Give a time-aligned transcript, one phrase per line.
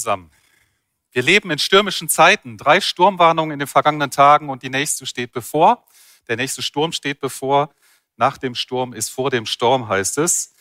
[0.00, 0.30] Zusammen.
[1.12, 2.56] Wir leben in stürmischen Zeiten.
[2.56, 5.84] Drei Sturmwarnungen in den vergangenen Tagen und die nächste steht bevor.
[6.28, 7.70] Der nächste Sturm steht bevor.
[8.16, 10.54] Nach dem Sturm ist vor dem Sturm, heißt es.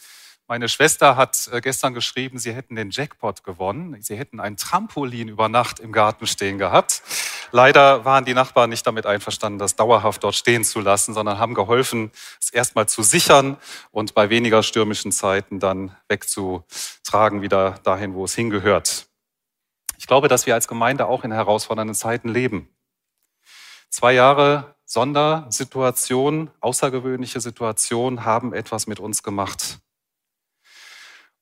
[0.47, 4.01] Meine Schwester hat äh, gestern geschrieben, sie hätten den Jackpot gewonnen.
[4.01, 7.03] Sie hätten ein Trampolin über Nacht im Garten stehen gehabt.
[7.51, 11.53] Leider waren die Nachbarn nicht damit einverstanden, das dauerhaft dort stehen zu lassen, sondern haben
[11.53, 13.57] geholfen, es erstmal zu sichern
[13.91, 19.08] und bei weniger stürmischen Zeiten dann wegzutragen, wieder dahin, wo es hingehört.
[19.99, 22.73] Ich glaube, dass wir als Gemeinde auch in herausfordernden Zeiten leben.
[23.89, 29.79] Zwei Jahre Sondersituation, außergewöhnliche Situation haben etwas mit uns gemacht.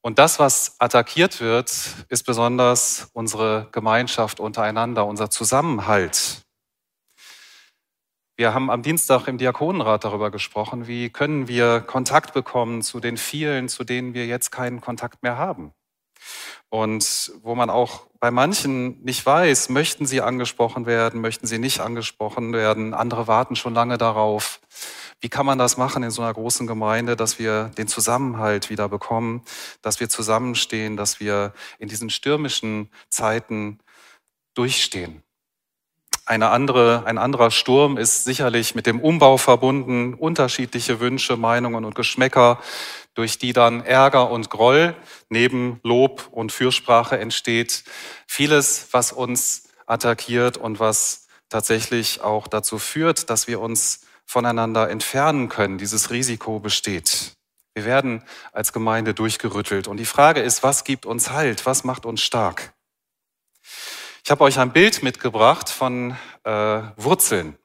[0.01, 1.71] Und das, was attackiert wird,
[2.09, 6.41] ist besonders unsere Gemeinschaft untereinander, unser Zusammenhalt.
[8.37, 13.17] Wir haben am Dienstag im Diakonenrat darüber gesprochen, wie können wir Kontakt bekommen zu den
[13.17, 15.73] vielen, zu denen wir jetzt keinen Kontakt mehr haben.
[16.69, 21.79] Und wo man auch bei manchen nicht weiß, möchten sie angesprochen werden, möchten sie nicht
[21.79, 22.93] angesprochen werden.
[22.93, 24.59] Andere warten schon lange darauf.
[25.19, 28.89] Wie kann man das machen in so einer großen Gemeinde, dass wir den Zusammenhalt wieder
[28.89, 29.43] bekommen,
[29.81, 33.79] dass wir zusammenstehen, dass wir in diesen stürmischen Zeiten
[34.53, 35.23] durchstehen?
[36.27, 41.95] Eine andere, ein anderer Sturm ist sicherlich mit dem Umbau verbunden, unterschiedliche Wünsche, Meinungen und
[41.95, 42.59] Geschmäcker,
[43.13, 44.93] durch die dann Ärger und Groll
[45.29, 47.85] neben Lob und Fürsprache entsteht.
[48.27, 55.47] Vieles, was uns attackiert und was tatsächlich auch dazu führt, dass wir uns voneinander entfernen
[55.47, 55.77] können.
[55.77, 57.37] Dieses Risiko besteht.
[57.73, 58.21] Wir werden
[58.51, 59.87] als Gemeinde durchgerüttelt.
[59.87, 61.65] Und die Frage ist, was gibt uns Halt?
[61.65, 62.73] Was macht uns stark?
[64.27, 67.57] Ich habe euch ein Bild mitgebracht von äh, Wurzeln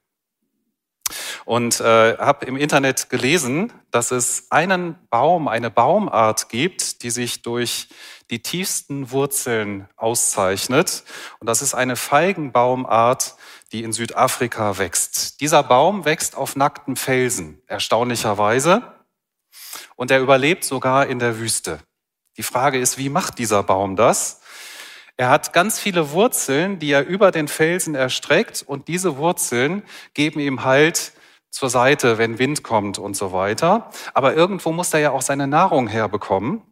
[1.45, 7.43] und äh, habe im Internet gelesen, dass es einen Baum, eine Baumart gibt, die sich
[7.43, 7.89] durch
[8.31, 11.03] die tiefsten Wurzeln auszeichnet.
[11.41, 13.35] Und das ist eine Feigenbaumart,
[13.73, 15.41] die in Südafrika wächst.
[15.41, 18.83] Dieser Baum wächst auf nackten Felsen, erstaunlicherweise.
[19.97, 21.81] Und er überlebt sogar in der Wüste.
[22.37, 24.42] Die Frage ist, wie macht dieser Baum das?
[25.23, 29.85] Er hat ganz viele Wurzeln, die er über den Felsen erstreckt und diese Wurzeln
[30.15, 31.13] geben ihm Halt
[31.49, 33.89] zur Seite, wenn Wind kommt und so weiter.
[34.15, 36.63] Aber irgendwo muss er ja auch seine Nahrung herbekommen.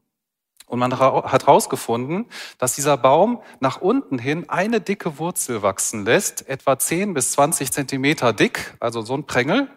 [0.67, 2.27] Und man hat herausgefunden,
[2.59, 7.71] dass dieser Baum nach unten hin eine dicke Wurzel wachsen lässt, etwa 10 bis 20
[7.71, 9.69] Zentimeter dick, also so ein Prängel,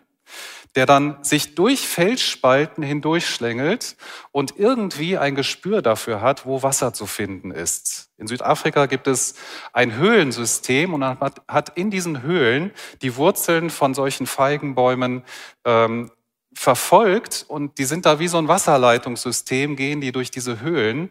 [0.75, 3.95] der dann sich durch Felsspalten hindurchschlängelt
[4.31, 8.09] und irgendwie ein Gespür dafür hat, wo Wasser zu finden ist.
[8.17, 9.35] In Südafrika gibt es
[9.71, 11.17] ein Höhlensystem und man
[11.47, 15.23] hat in diesen Höhlen die Wurzeln von solchen Feigenbäumen
[15.65, 16.11] ähm,
[16.55, 21.09] verfolgt und die sind da wie so ein Wasserleitungssystem, gehen die durch diese Höhlen.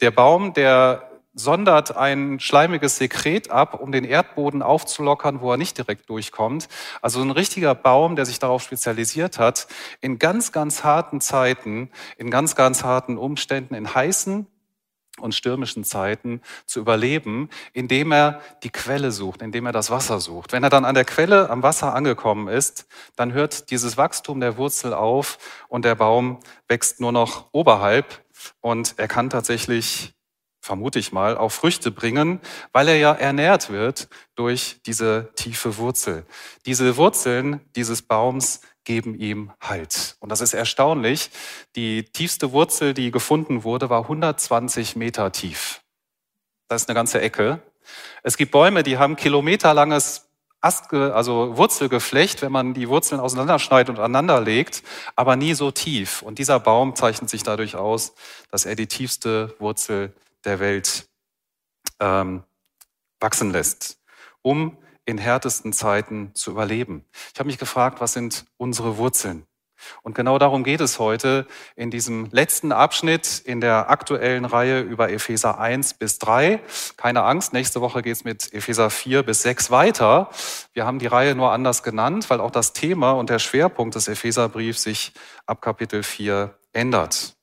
[0.00, 5.78] Der Baum, der sondert ein schleimiges Sekret ab, um den Erdboden aufzulockern, wo er nicht
[5.78, 6.68] direkt durchkommt.
[7.02, 9.68] Also ein richtiger Baum, der sich darauf spezialisiert hat,
[10.00, 14.46] in ganz, ganz harten Zeiten, in ganz, ganz harten Umständen, in heißen
[15.20, 20.52] und stürmischen Zeiten zu überleben, indem er die Quelle sucht, indem er das Wasser sucht.
[20.52, 22.86] Wenn er dann an der Quelle, am Wasser angekommen ist,
[23.16, 28.24] dann hört dieses Wachstum der Wurzel auf und der Baum wächst nur noch oberhalb
[28.60, 30.14] und er kann tatsächlich,
[30.70, 32.40] vermute ich mal, auch Früchte bringen,
[32.72, 36.24] weil er ja ernährt wird durch diese tiefe Wurzel.
[36.64, 40.16] Diese Wurzeln dieses Baums geben ihm Halt.
[40.20, 41.30] Und das ist erstaunlich.
[41.74, 45.82] Die tiefste Wurzel, die gefunden wurde, war 120 Meter tief.
[46.68, 47.60] Das ist eine ganze Ecke.
[48.22, 50.30] Es gibt Bäume, die haben kilometerlanges
[50.60, 54.84] Astge, also Wurzelgeflecht, wenn man die Wurzeln auseinanderschneidet und aneinander legt,
[55.16, 56.22] aber nie so tief.
[56.22, 58.12] Und dieser Baum zeichnet sich dadurch aus,
[58.50, 60.14] dass er die tiefste Wurzel
[60.44, 61.08] der Welt
[62.00, 62.44] ähm,
[63.20, 63.98] wachsen lässt,
[64.42, 67.04] um in härtesten Zeiten zu überleben.
[67.32, 69.46] Ich habe mich gefragt, was sind unsere Wurzeln?
[70.02, 71.46] Und genau darum geht es heute
[71.76, 76.60] in diesem letzten Abschnitt in der aktuellen Reihe über Epheser 1 bis 3.
[76.96, 80.28] Keine Angst, nächste Woche geht es mit Epheser 4 bis 6 weiter.
[80.72, 84.08] Wir haben die Reihe nur anders genannt, weil auch das Thema und der Schwerpunkt des
[84.08, 85.12] Epheserbriefs sich
[85.46, 87.36] ab Kapitel 4 ändert.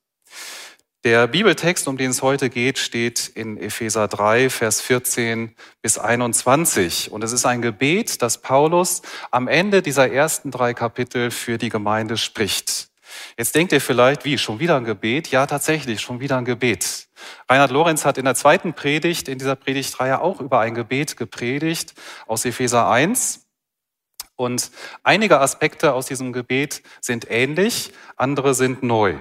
[1.07, 7.13] Der Bibeltext, um den es heute geht, steht in Epheser 3, Vers 14 bis 21.
[7.13, 9.01] Und es ist ein Gebet, das Paulus
[9.31, 12.89] am Ende dieser ersten drei Kapitel für die Gemeinde spricht.
[13.37, 15.31] Jetzt denkt ihr vielleicht, wie, schon wieder ein Gebet?
[15.31, 17.07] Ja, tatsächlich, schon wieder ein Gebet.
[17.47, 21.93] Reinhard Lorenz hat in der zweiten Predigt, in dieser Predigtreihe auch über ein Gebet gepredigt
[22.25, 23.47] aus Epheser 1.
[24.35, 24.71] Und
[25.03, 29.15] einige Aspekte aus diesem Gebet sind ähnlich, andere sind neu.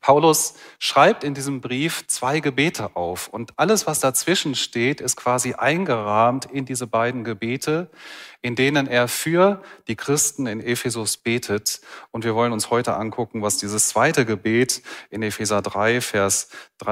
[0.00, 5.54] Paulus schreibt in diesem Brief zwei Gebete auf und alles, was dazwischen steht, ist quasi
[5.54, 7.90] eingerahmt in diese beiden Gebete,
[8.40, 11.80] in denen er für die Christen in Ephesus betet.
[12.12, 16.48] Und wir wollen uns heute angucken, was dieses zweite Gebet in Epheser 3, Vers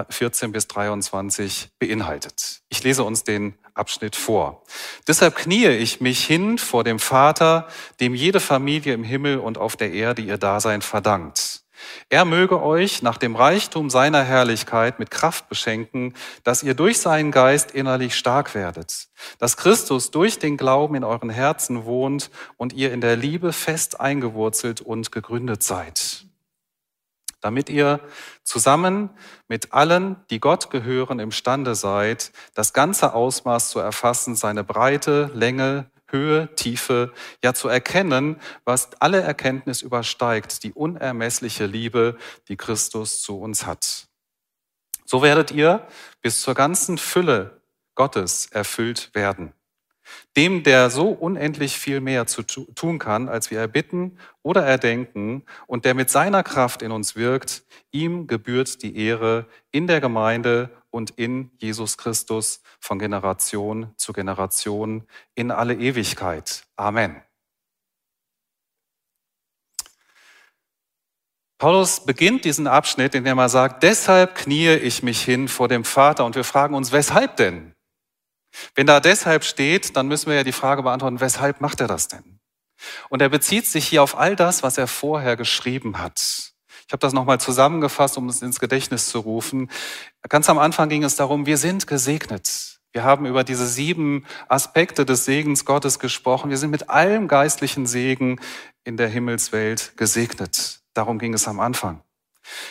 [0.08, 2.62] 14 bis 23 beinhaltet.
[2.68, 4.64] Ich lese uns den Abschnitt vor.
[5.06, 7.68] Deshalb kniee ich mich hin vor dem Vater,
[8.00, 11.65] dem jede Familie im Himmel und auf der Erde ihr Dasein verdankt
[12.08, 16.14] er möge euch nach dem Reichtum seiner Herrlichkeit mit Kraft beschenken,
[16.44, 19.08] dass ihr durch seinen Geist innerlich stark werdet,
[19.38, 24.00] dass Christus durch den Glauben in euren Herzen wohnt und ihr in der Liebe fest
[24.00, 26.26] eingewurzelt und gegründet seid.
[27.40, 28.00] Damit ihr
[28.42, 29.10] zusammen
[29.46, 35.90] mit allen, die Gott gehören, imstande seid, das ganze Ausmaß zu erfassen, seine Breite, Länge,
[36.08, 37.12] Höhe, Tiefe,
[37.42, 42.16] ja zu erkennen, was alle Erkenntnis übersteigt, die unermessliche Liebe,
[42.48, 44.08] die Christus zu uns hat.
[45.04, 45.86] So werdet ihr
[46.20, 47.62] bis zur ganzen Fülle
[47.94, 49.52] Gottes erfüllt werden.
[50.36, 55.84] Dem, der so unendlich viel mehr zu tun kann, als wir erbitten oder erdenken und
[55.84, 61.10] der mit seiner Kraft in uns wirkt, ihm gebührt die Ehre in der Gemeinde und
[61.10, 66.64] in Jesus Christus von Generation zu Generation in alle Ewigkeit.
[66.74, 67.22] Amen.
[71.58, 75.84] Paulus beginnt diesen Abschnitt, in dem er sagt, deshalb kniee ich mich hin vor dem
[75.84, 77.74] Vater und wir fragen uns, weshalb denn?
[78.74, 82.08] Wenn da deshalb steht, dann müssen wir ja die Frage beantworten, weshalb macht er das
[82.08, 82.40] denn?
[83.10, 86.55] Und er bezieht sich hier auf all das, was er vorher geschrieben hat.
[86.86, 89.70] Ich habe das nochmal zusammengefasst, um es ins Gedächtnis zu rufen.
[90.28, 92.78] Ganz am Anfang ging es darum, wir sind gesegnet.
[92.92, 96.48] Wir haben über diese sieben Aspekte des Segens Gottes gesprochen.
[96.48, 98.40] Wir sind mit allem geistlichen Segen
[98.84, 100.80] in der Himmelswelt gesegnet.
[100.94, 102.02] Darum ging es am Anfang.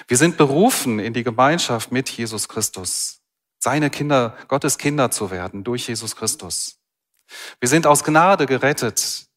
[0.07, 3.21] Wir sind berufen in die Gemeinschaft mit Jesus Christus,
[3.59, 6.79] seine Kinder, Gottes Kinder zu werden durch Jesus Christus.
[7.59, 9.27] Wir sind aus Gnade gerettet.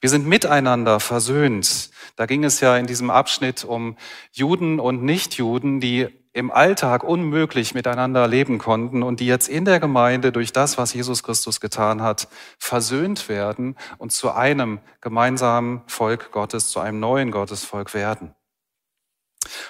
[0.00, 1.90] Wir sind miteinander versöhnt.
[2.14, 3.96] Da ging es ja in diesem Abschnitt um
[4.32, 9.80] Juden und Nichtjuden, die im Alltag unmöglich miteinander leben konnten und die jetzt in der
[9.80, 16.32] Gemeinde durch das, was Jesus Christus getan hat, versöhnt werden und zu einem gemeinsamen Volk
[16.32, 18.34] Gottes, zu einem neuen Gottesvolk werden.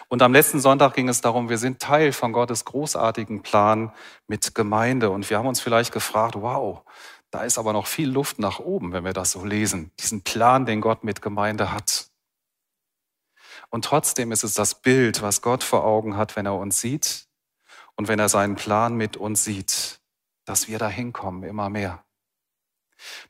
[0.08, 3.92] Und am letzten Sonntag ging es darum, wir sind Teil von Gottes großartigen Plan
[4.26, 5.10] mit Gemeinde.
[5.10, 6.82] Und wir haben uns vielleicht gefragt, wow,
[7.30, 10.66] da ist aber noch viel Luft nach oben, wenn wir das so lesen, diesen Plan,
[10.66, 12.08] den Gott mit Gemeinde hat.
[13.70, 17.26] Und trotzdem ist es das Bild, was Gott vor Augen hat, wenn er uns sieht
[17.96, 20.00] und wenn er seinen Plan mit uns sieht,
[20.44, 22.04] dass wir da hinkommen, immer mehr.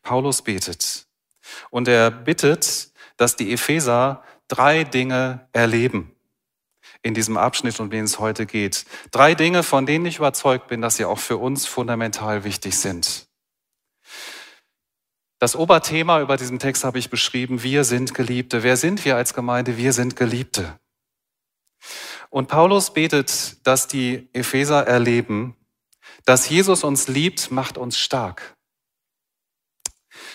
[0.03, 1.07] Paulus betet
[1.71, 6.15] und er bittet, dass die Epheser drei Dinge erleben
[7.03, 8.85] in diesem Abschnitt, um den es heute geht.
[9.11, 13.26] Drei Dinge, von denen ich überzeugt bin, dass sie auch für uns fundamental wichtig sind.
[15.39, 18.63] Das Oberthema über diesen Text habe ich beschrieben, wir sind Geliebte.
[18.63, 19.77] Wer sind wir als Gemeinde?
[19.77, 20.79] Wir sind Geliebte.
[22.31, 25.55] Und Paulus betet, dass die Epheser erleben,
[26.25, 28.57] dass Jesus uns liebt, macht uns stark.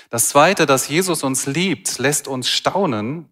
[0.09, 3.29] Das Zweite, dass Jesus uns liebt, lässt uns staunen.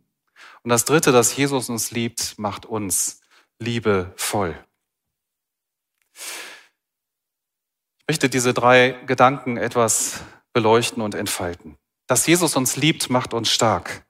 [0.64, 3.22] Und das Dritte, dass Jesus uns liebt, macht uns
[3.60, 4.58] liebevoll.
[8.00, 10.22] Ich möchte diese drei Gedanken etwas
[10.60, 11.78] beleuchten und entfalten.
[12.06, 14.06] Dass Jesus uns liebt, macht uns stark.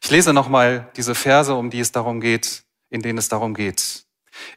[0.00, 4.04] Ich lese nochmal diese Verse, um die es darum geht, in denen es darum geht.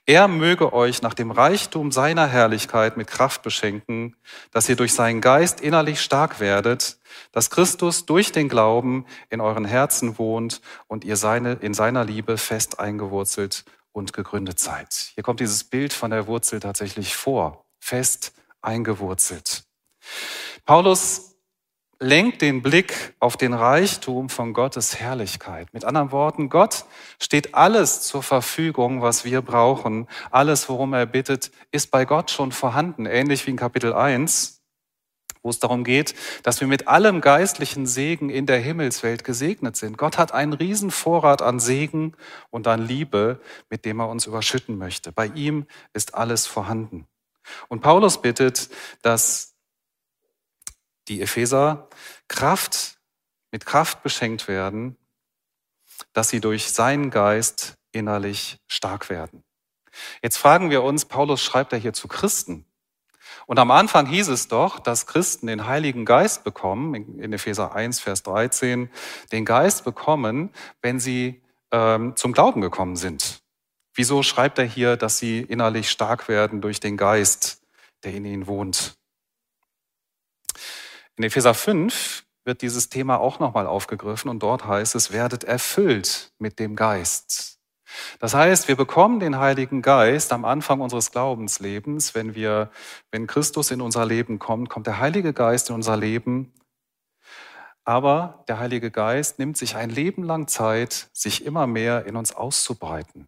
[0.05, 4.15] Er möge euch nach dem Reichtum seiner Herrlichkeit mit Kraft beschenken,
[4.51, 6.99] dass ihr durch seinen Geist innerlich stark werdet,
[7.31, 12.37] dass Christus durch den Glauben in euren Herzen wohnt und ihr seine, in seiner Liebe
[12.37, 14.93] fest eingewurzelt und gegründet seid.
[15.15, 19.63] Hier kommt dieses Bild von der Wurzel tatsächlich vor, fest eingewurzelt.
[20.65, 21.35] Paulus
[21.99, 25.73] lenkt den Blick auf den Reichtum von Gottes Herrlichkeit.
[25.73, 26.85] Mit anderen Worten, Gott
[27.21, 30.07] steht alles zur Verfügung, was wir brauchen.
[30.31, 33.05] Alles, worum er bittet, ist bei Gott schon vorhanden.
[33.05, 34.63] Ähnlich wie in Kapitel 1,
[35.43, 39.97] wo es darum geht, dass wir mit allem geistlichen Segen in der Himmelswelt gesegnet sind.
[39.97, 42.15] Gott hat einen riesen Vorrat an Segen
[42.49, 45.11] und an Liebe, mit dem er uns überschütten möchte.
[45.11, 47.07] Bei ihm ist alles vorhanden.
[47.69, 48.69] Und Paulus bittet,
[49.03, 49.54] dass
[51.07, 51.87] die Epheser
[52.27, 52.97] Kraft,
[53.51, 54.97] mit Kraft beschenkt werden,
[56.13, 59.43] dass sie durch seinen Geist innerlich stark werden.
[60.21, 62.65] Jetzt fragen wir uns, Paulus schreibt er hier zu Christen.
[63.47, 67.99] Und am Anfang hieß es doch, dass Christen den Heiligen Geist bekommen, in Epheser 1,
[67.99, 68.89] Vers 13,
[69.31, 73.41] den Geist bekommen, wenn sie ähm, zum Glauben gekommen sind.
[73.93, 77.61] Wieso schreibt er hier, dass sie innerlich stark werden durch den Geist,
[78.03, 78.97] der in ihnen wohnt?
[81.17, 86.31] In Epheser 5 wird dieses Thema auch nochmal aufgegriffen und dort heißt es, werdet erfüllt
[86.39, 87.59] mit dem Geist.
[88.19, 92.69] Das heißt, wir bekommen den Heiligen Geist am Anfang unseres Glaubenslebens, wenn wir,
[93.11, 96.53] wenn Christus in unser Leben kommt, kommt der Heilige Geist in unser Leben.
[97.85, 102.33] Aber der Heilige Geist nimmt sich ein Leben lang Zeit, sich immer mehr in uns
[102.33, 103.27] auszubreiten.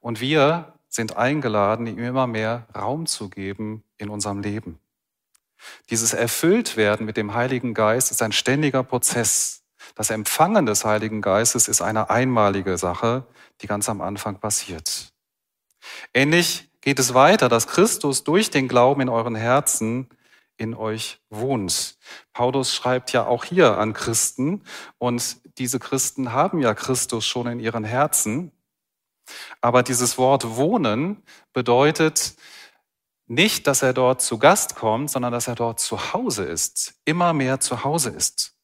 [0.00, 4.78] Und wir sind eingeladen, ihm immer mehr Raum zu geben in unserem Leben.
[5.90, 9.62] Dieses Erfülltwerden mit dem Heiligen Geist ist ein ständiger Prozess.
[9.94, 13.26] Das Empfangen des Heiligen Geistes ist eine einmalige Sache,
[13.60, 15.12] die ganz am Anfang passiert.
[16.12, 20.08] Ähnlich geht es weiter, dass Christus durch den Glauben in euren Herzen
[20.56, 21.98] in euch wohnt.
[22.32, 24.62] Paulus schreibt ja auch hier an Christen
[24.98, 28.52] und diese Christen haben ja Christus schon in ihren Herzen.
[29.60, 31.22] Aber dieses Wort wohnen
[31.52, 32.36] bedeutet
[33.26, 37.32] nicht, dass er dort zu Gast kommt, sondern dass er dort zu Hause ist, immer
[37.32, 38.54] mehr zu Hause ist.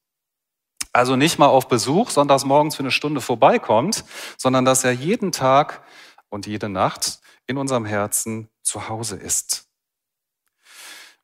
[0.93, 4.05] Also nicht mal auf Besuch sonntags morgens für eine Stunde vorbeikommt,
[4.37, 5.83] sondern dass er jeden Tag
[6.29, 9.69] und jede Nacht in unserem Herzen zu Hause ist.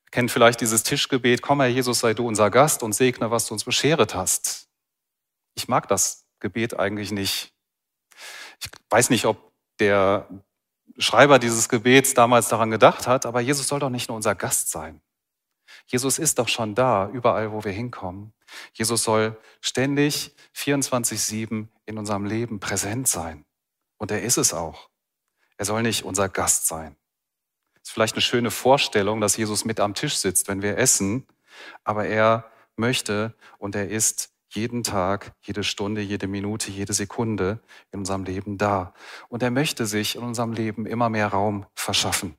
[0.05, 3.47] Wir kennen vielleicht dieses Tischgebet, komm Herr Jesus, sei du unser Gast und segne, was
[3.47, 4.69] du uns bescheret hast.
[5.55, 7.53] Ich mag das Gebet eigentlich nicht.
[8.61, 10.29] Ich weiß nicht, ob der
[10.97, 14.71] Schreiber dieses Gebets damals daran gedacht hat, aber Jesus soll doch nicht nur unser Gast
[14.71, 15.01] sein.
[15.87, 18.33] Jesus ist doch schon da, überall, wo wir hinkommen.
[18.73, 23.45] Jesus soll ständig 24-7 in unserem Leben präsent sein.
[23.97, 24.89] Und er ist es auch.
[25.57, 26.97] Er soll nicht unser Gast sein.
[27.83, 31.27] Ist vielleicht eine schöne Vorstellung, dass Jesus mit am Tisch sitzt, wenn wir essen,
[31.85, 38.01] aber er möchte und er ist jeden Tag, jede Stunde, jede Minute, jede Sekunde in
[38.01, 38.95] unserem Leben da.
[39.29, 42.37] Und er möchte sich in unserem Leben immer mehr Raum verschaffen,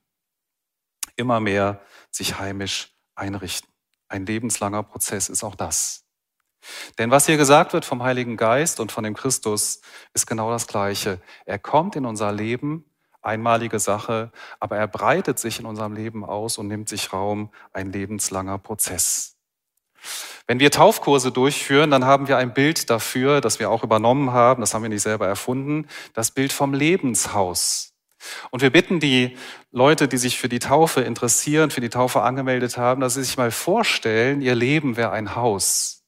[1.15, 3.69] immer mehr sich heimisch einrichten.
[4.07, 6.05] Ein lebenslanger Prozess ist auch das.
[6.97, 9.81] Denn was hier gesagt wird vom Heiligen Geist und von dem Christus,
[10.13, 11.21] ist genau das Gleiche.
[11.45, 12.85] Er kommt in unser Leben,
[13.21, 17.91] einmalige Sache, aber er breitet sich in unserem Leben aus und nimmt sich Raum, ein
[17.91, 19.38] lebenslanger Prozess.
[20.47, 24.61] Wenn wir Taufkurse durchführen, dann haben wir ein Bild dafür, das wir auch übernommen haben,
[24.61, 27.93] das haben wir nicht selber erfunden, das Bild vom Lebenshaus.
[28.49, 29.37] Und wir bitten die
[29.71, 33.37] Leute, die sich für die Taufe interessieren, für die Taufe angemeldet haben, dass sie sich
[33.37, 36.03] mal vorstellen, ihr Leben wäre ein Haus.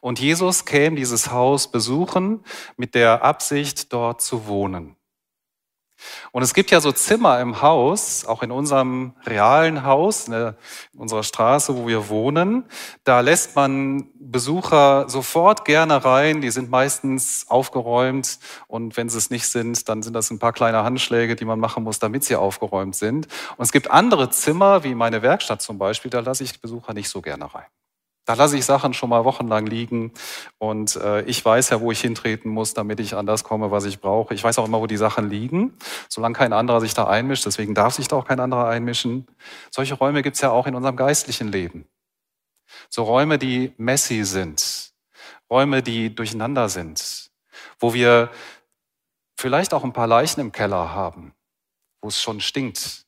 [0.00, 2.44] Und Jesus käme dieses Haus besuchen
[2.76, 4.96] mit der Absicht, dort zu wohnen.
[6.32, 10.54] Und es gibt ja so Zimmer im Haus, auch in unserem realen Haus, in
[10.96, 12.64] unserer Straße, wo wir wohnen.
[13.04, 16.40] Da lässt man Besucher sofort gerne rein.
[16.40, 18.38] Die sind meistens aufgeräumt.
[18.66, 21.60] Und wenn sie es nicht sind, dann sind das ein paar kleine Handschläge, die man
[21.60, 23.28] machen muss, damit sie aufgeräumt sind.
[23.56, 27.08] Und es gibt andere Zimmer, wie meine Werkstatt zum Beispiel, da lasse ich Besucher nicht
[27.08, 27.66] so gerne rein.
[28.24, 30.12] Da lasse ich Sachen schon mal wochenlang liegen
[30.58, 33.84] und äh, ich weiß ja, wo ich hintreten muss, damit ich an das komme, was
[33.84, 34.32] ich brauche.
[34.32, 35.76] Ich weiß auch immer, wo die Sachen liegen,
[36.08, 37.44] solange kein anderer sich da einmischt.
[37.46, 39.26] Deswegen darf sich da auch kein anderer einmischen.
[39.72, 41.88] Solche Räume gibt's ja auch in unserem geistlichen Leben.
[42.88, 44.92] So Räume, die messy sind,
[45.50, 47.30] Räume, die durcheinander sind,
[47.80, 48.30] wo wir
[49.36, 51.34] vielleicht auch ein paar Leichen im Keller haben,
[52.00, 53.04] wo es schon stinkt.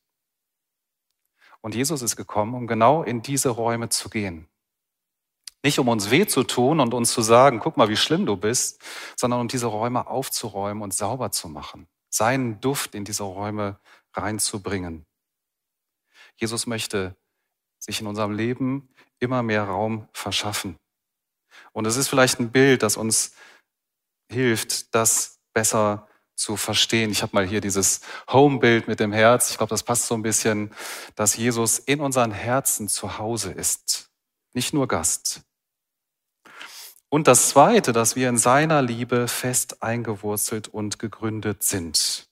[1.60, 4.48] Und Jesus ist gekommen, um genau in diese Räume zu gehen
[5.64, 8.36] nicht um uns weh zu tun und uns zu sagen, guck mal, wie schlimm du
[8.36, 8.80] bist,
[9.16, 13.80] sondern um diese Räume aufzuräumen und sauber zu machen, seinen Duft in diese Räume
[14.12, 15.06] reinzubringen.
[16.36, 17.16] Jesus möchte
[17.78, 18.88] sich in unserem Leben
[19.20, 20.76] immer mehr Raum verschaffen.
[21.72, 23.32] Und es ist vielleicht ein Bild, das uns
[24.30, 27.10] hilft, das besser zu verstehen.
[27.10, 29.50] Ich habe mal hier dieses Home-Bild mit dem Herz.
[29.50, 30.74] Ich glaube, das passt so ein bisschen,
[31.14, 34.10] dass Jesus in unseren Herzen zu Hause ist.
[34.52, 35.42] Nicht nur Gast,
[37.14, 42.26] und das Zweite, dass wir in seiner Liebe fest eingewurzelt und gegründet sind.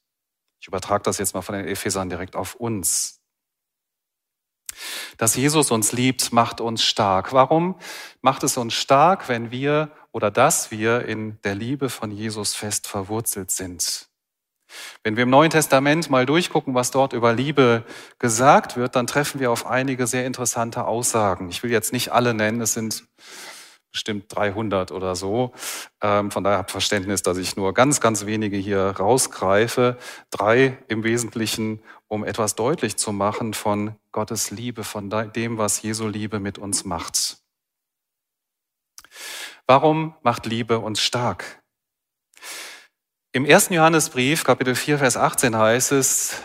[0.60, 3.20] Ich übertrage das jetzt mal von den Ephesern direkt auf uns.
[5.18, 7.32] Dass Jesus uns liebt, macht uns stark.
[7.32, 7.76] Warum
[8.22, 12.88] macht es uns stark, wenn wir oder dass wir in der Liebe von Jesus fest
[12.88, 14.08] verwurzelt sind?
[15.04, 17.84] Wenn wir im Neuen Testament mal durchgucken, was dort über Liebe
[18.18, 21.50] gesagt wird, dann treffen wir auf einige sehr interessante Aussagen.
[21.50, 23.04] Ich will jetzt nicht alle nennen, es sind
[23.92, 25.52] bestimmt 300 oder so.
[26.00, 29.98] Ähm, von daher habt Verständnis, dass ich nur ganz, ganz wenige hier rausgreife.
[30.30, 36.08] Drei im Wesentlichen, um etwas deutlich zu machen von Gottes Liebe, von dem, was Jesu
[36.08, 37.38] Liebe mit uns macht.
[39.66, 41.62] Warum macht Liebe uns stark?
[43.32, 46.42] Im ersten Johannesbrief, Kapitel 4, Vers 18 heißt es,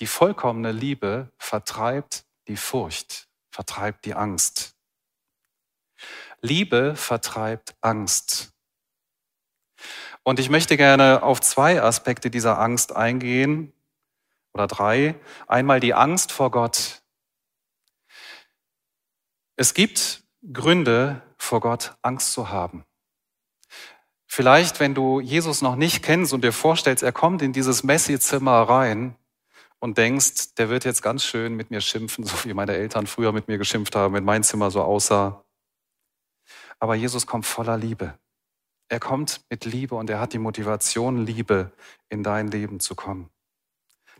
[0.00, 4.77] die vollkommene Liebe vertreibt die Furcht, vertreibt die Angst.
[6.40, 8.52] Liebe vertreibt Angst.
[10.22, 13.72] Und ich möchte gerne auf zwei Aspekte dieser Angst eingehen,
[14.58, 15.14] oder drei.
[15.46, 17.02] Einmal die Angst vor Gott.
[19.56, 22.84] Es gibt Gründe, vor Gott Angst zu haben.
[24.26, 28.62] Vielleicht, wenn du Jesus noch nicht kennst und dir vorstellst, er kommt in dieses Messi-Zimmer
[28.62, 29.16] rein
[29.78, 33.32] und denkst, der wird jetzt ganz schön mit mir schimpfen, so wie meine Eltern früher
[33.32, 35.44] mit mir geschimpft haben, wenn mein Zimmer so aussah.
[36.78, 38.18] Aber Jesus kommt voller Liebe.
[38.88, 41.72] Er kommt mit Liebe und er hat die Motivation, Liebe
[42.08, 43.28] in dein Leben zu kommen.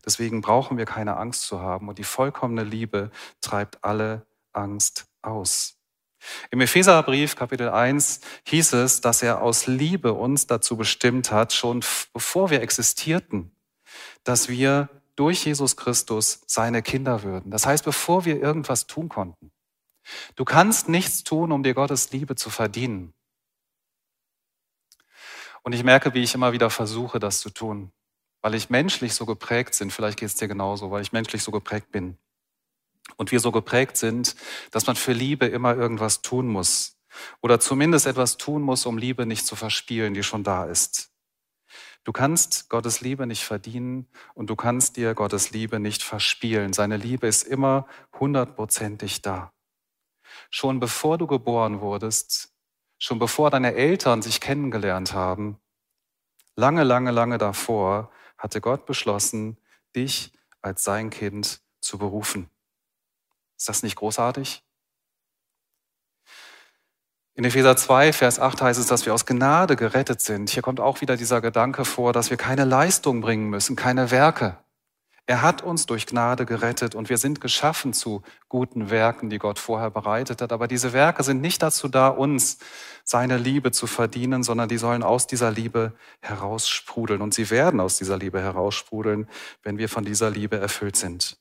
[0.04, 3.10] Deswegen brauchen wir keine Angst zu haben und die vollkommene Liebe
[3.40, 5.78] treibt alle Angst aus.
[6.50, 11.84] Im Epheserbrief Kapitel 1 hieß es, dass er aus Liebe uns dazu bestimmt hat, schon
[12.12, 13.52] bevor wir existierten,
[14.24, 17.50] dass wir durch Jesus Christus seine Kinder würden.
[17.50, 19.50] Das heißt, bevor wir irgendwas tun konnten.
[20.36, 23.12] Du kannst nichts tun, um dir Gottes Liebe zu verdienen.
[25.62, 27.92] Und ich merke, wie ich immer wieder versuche, das zu tun,
[28.40, 29.90] weil ich menschlich so geprägt bin.
[29.90, 32.16] Vielleicht geht es dir genauso, weil ich menschlich so geprägt bin
[33.16, 34.34] und wir so geprägt sind,
[34.70, 36.96] dass man für Liebe immer irgendwas tun muss
[37.40, 41.10] oder zumindest etwas tun muss, um Liebe nicht zu verspielen, die schon da ist.
[42.04, 46.72] Du kannst Gottes Liebe nicht verdienen und du kannst dir Gottes Liebe nicht verspielen.
[46.72, 47.86] Seine Liebe ist immer
[48.18, 49.52] hundertprozentig da.
[50.50, 52.52] Schon bevor du geboren wurdest,
[52.98, 55.60] schon bevor deine Eltern sich kennengelernt haben,
[56.56, 59.58] lange, lange, lange davor, hatte Gott beschlossen,
[59.94, 62.50] dich als sein Kind zu berufen.
[63.56, 64.62] Ist das nicht großartig?
[67.34, 70.50] In Epheser 2, Vers 8 heißt es, dass wir aus Gnade gerettet sind.
[70.50, 74.58] Hier kommt auch wieder dieser Gedanke vor, dass wir keine Leistung bringen müssen, keine Werke.
[75.28, 79.58] Er hat uns durch Gnade gerettet und wir sind geschaffen zu guten Werken, die Gott
[79.58, 80.52] vorher bereitet hat.
[80.52, 82.56] Aber diese Werke sind nicht dazu da, uns
[83.04, 87.20] seine Liebe zu verdienen, sondern die sollen aus dieser Liebe heraussprudeln.
[87.20, 89.28] Und sie werden aus dieser Liebe heraussprudeln,
[89.62, 91.36] wenn wir von dieser Liebe erfüllt sind.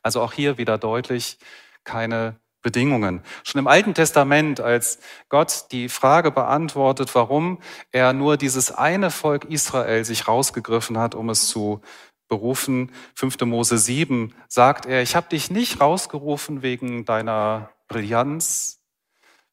[0.00, 1.36] Also auch hier wieder deutlich
[1.82, 3.22] keine Bedingungen.
[3.42, 4.98] Schon im Alten Testament, als
[5.30, 11.30] Gott die Frage beantwortet, warum er nur dieses eine Volk Israel sich rausgegriffen hat, um
[11.30, 11.80] es zu
[12.30, 13.40] berufen, 5.
[13.42, 18.80] Mose 7, sagt er, ich habe dich nicht rausgerufen wegen deiner Brillanz,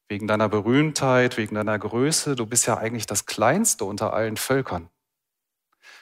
[0.08, 4.90] wegen deiner Berühmtheit, wegen deiner Größe, du bist ja eigentlich das Kleinste unter allen Völkern,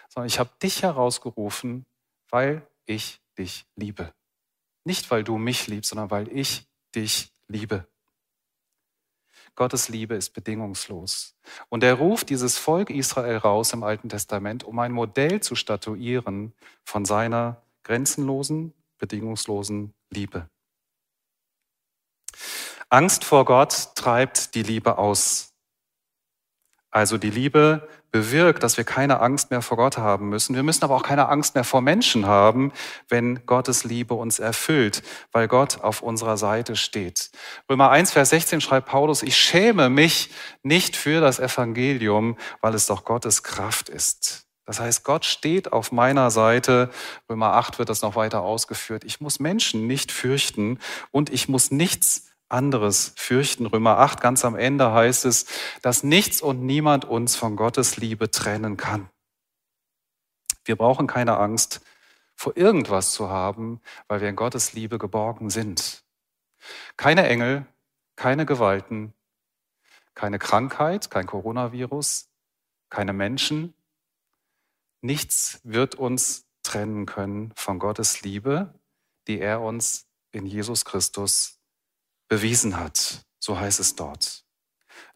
[0.10, 1.86] sondern ich habe dich herausgerufen,
[2.30, 4.14] weil ich dich liebe.
[4.84, 7.88] Nicht, weil du mich liebst, sondern weil ich dich liebe.
[9.56, 11.36] Gottes Liebe ist bedingungslos.
[11.70, 16.54] Und er ruft dieses Volk Israel raus im Alten Testament, um ein Modell zu statuieren
[16.84, 20.50] von seiner grenzenlosen, bedingungslosen Liebe.
[22.90, 25.55] Angst vor Gott treibt die Liebe aus.
[26.96, 30.56] Also die Liebe bewirkt, dass wir keine Angst mehr vor Gott haben müssen.
[30.56, 32.72] Wir müssen aber auch keine Angst mehr vor Menschen haben,
[33.10, 35.04] wenn Gottes Liebe uns erfüllt,
[35.34, 37.32] weil Gott auf unserer Seite steht.
[37.70, 40.30] Römer 1, Vers 16 schreibt Paulus, ich schäme mich
[40.64, 44.46] nicht für das Evangelium, weil es doch Gottes Kraft ist.
[44.66, 46.92] Das heißt, Gott steht auf meiner Seite.
[47.30, 49.04] Römer 8 wird das noch weiter ausgeführt.
[49.04, 50.80] Ich muss Menschen nicht fürchten
[51.12, 53.66] und ich muss nichts anderes fürchten.
[53.66, 55.46] Römer 8 ganz am Ende heißt es,
[55.82, 59.10] dass nichts und niemand uns von Gottes Liebe trennen kann.
[60.64, 61.82] Wir brauchen keine Angst
[62.36, 66.04] vor irgendwas zu haben, weil wir in Gottes Liebe geborgen sind.
[66.98, 67.66] Keine Engel,
[68.16, 69.14] keine Gewalten,
[70.16, 72.30] keine Krankheit, kein Coronavirus,
[72.90, 73.74] keine Menschen.
[75.02, 78.74] Nichts wird uns trennen können von Gottes Liebe,
[79.28, 81.60] die er uns in Jesus Christus
[82.28, 83.26] bewiesen hat.
[83.40, 84.44] So heißt es dort.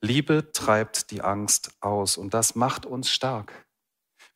[0.02, 3.52] Liebe treibt die Angst aus und das macht uns stark.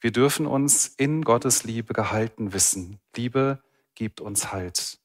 [0.02, 3.00] Wir dürfen uns in Gottes Liebe gehalten wissen.
[3.16, 3.64] Liebe
[3.96, 5.00] gibt uns Halt.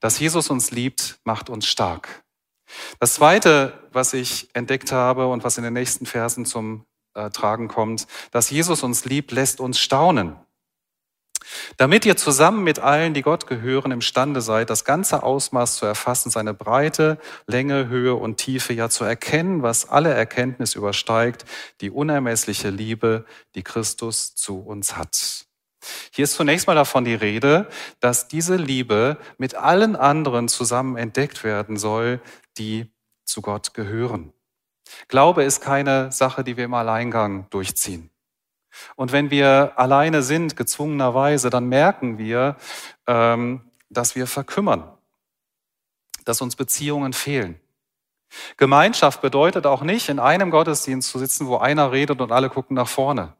[0.00, 2.24] Dass Jesus uns liebt, macht uns stark.
[3.00, 7.68] Das Zweite, was ich entdeckt habe und was in den nächsten Versen zum äh, Tragen
[7.68, 10.36] kommt, dass Jesus uns liebt, lässt uns staunen.
[11.76, 16.30] Damit ihr zusammen mit allen, die Gott gehören, imstande seid, das ganze Ausmaß zu erfassen,
[16.30, 21.44] seine Breite, Länge, Höhe und Tiefe, ja zu erkennen, was alle Erkenntnis übersteigt,
[21.80, 25.46] die unermessliche Liebe, die Christus zu uns hat.
[26.12, 27.68] Hier ist zunächst mal davon die Rede,
[28.00, 32.20] dass diese Liebe mit allen anderen zusammen entdeckt werden soll,
[32.58, 32.90] die
[33.24, 34.32] zu Gott gehören.
[35.08, 38.10] Glaube ist keine Sache, die wir im Alleingang durchziehen.
[38.96, 42.56] Und wenn wir alleine sind, gezwungenerweise, dann merken wir,
[43.06, 44.90] ähm, dass wir verkümmern,
[46.24, 47.60] dass uns Beziehungen fehlen.
[48.56, 52.74] Gemeinschaft bedeutet auch nicht, in einem Gottesdienst zu sitzen, wo einer redet und alle gucken
[52.74, 53.34] nach vorne.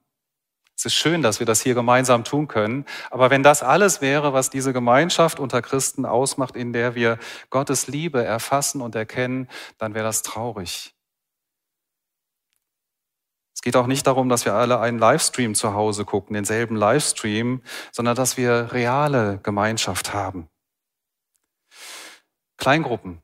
[0.78, 2.86] Es ist schön, dass wir das hier gemeinsam tun können.
[3.10, 7.18] Aber wenn das alles wäre, was diese Gemeinschaft unter Christen ausmacht, in der wir
[7.50, 9.48] Gottes Liebe erfassen und erkennen,
[9.78, 10.94] dann wäre das traurig.
[13.58, 17.60] Es geht auch nicht darum, dass wir alle einen Livestream zu Hause gucken, denselben Livestream,
[17.90, 20.48] sondern dass wir reale Gemeinschaft haben.
[22.56, 23.20] Kleingruppen,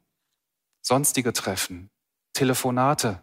[0.82, 1.88] sonstige Treffen,
[2.32, 3.22] Telefonate.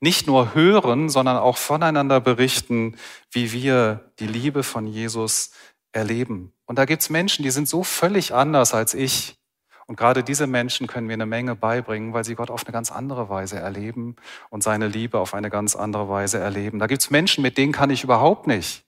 [0.00, 2.96] Nicht nur hören, sondern auch voneinander berichten,
[3.30, 5.52] wie wir die Liebe von Jesus
[5.92, 6.52] erleben.
[6.66, 9.38] Und da gibt's Menschen, die sind so völlig anders als ich.
[9.86, 12.90] Und gerade diese Menschen können wir eine Menge beibringen, weil sie Gott auf eine ganz
[12.90, 14.16] andere Weise erleben
[14.50, 16.78] und seine Liebe auf eine ganz andere Weise erleben.
[16.78, 18.84] Da gibt es Menschen, mit denen kann ich überhaupt nicht.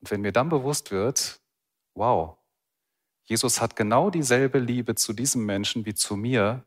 [0.00, 1.40] Und wenn mir dann bewusst wird,
[1.94, 2.36] wow,
[3.24, 6.64] Jesus hat genau dieselbe Liebe zu diesem Menschen wie zu mir,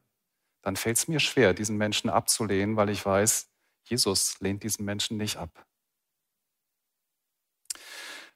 [0.62, 3.50] dann fällt es mir schwer, diesen Menschen abzulehnen, weil ich weiß,
[3.86, 5.66] Jesus lehnt diesen Menschen nicht ab.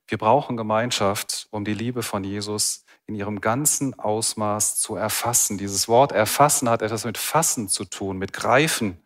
[0.08, 5.58] Wir brauchen Gemeinschaft, um die Liebe von Jesus in ihrem ganzen Ausmaß zu erfassen.
[5.58, 8.98] Dieses Wort erfassen hat etwas mit fassen zu tun, mit greifen,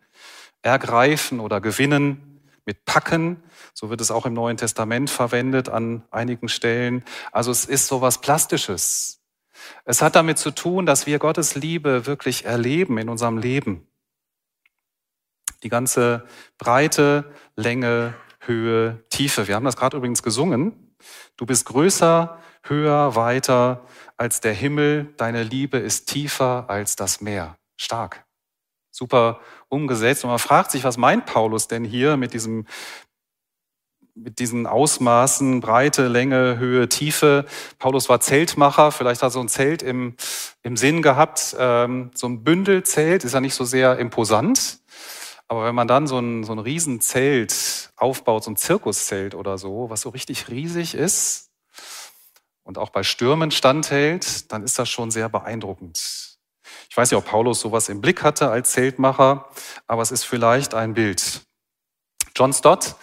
[0.62, 3.42] ergreifen oder gewinnen, mit packen.
[3.74, 7.04] So wird es auch im Neuen Testament verwendet an einigen Stellen.
[7.32, 9.20] Also es ist so was Plastisches.
[9.84, 13.86] Es hat damit zu tun, dass wir Gottes Liebe wirklich erleben in unserem Leben.
[15.62, 16.24] Die ganze
[16.56, 19.48] Breite, Länge, Höhe, Tiefe.
[19.48, 20.94] Wir haben das gerade übrigens gesungen.
[21.36, 23.82] Du bist größer höher, weiter
[24.16, 27.56] als der Himmel, deine Liebe ist tiefer als das Meer.
[27.76, 28.24] Stark.
[28.90, 30.24] Super umgesetzt.
[30.24, 32.66] Und man fragt sich, was meint Paulus denn hier mit diesem
[34.14, 37.44] mit diesen Ausmaßen, Breite, Länge, Höhe, Tiefe.
[37.78, 40.16] Paulus war Zeltmacher, vielleicht hat er so ein Zelt im,
[40.62, 44.80] im Sinn gehabt, ähm, so ein Bündelzelt, ist ja nicht so sehr imposant.
[45.46, 49.88] Aber wenn man dann so ein, so ein Riesenzelt aufbaut, so ein Zirkuszelt oder so,
[49.88, 51.47] was so richtig riesig ist,
[52.68, 56.36] und auch bei Stürmen standhält, dann ist das schon sehr beeindruckend.
[56.90, 59.48] Ich weiß nicht, ob Paulus sowas im Blick hatte als Zeltmacher,
[59.86, 61.40] aber es ist vielleicht ein Bild.
[62.36, 62.96] John Stott,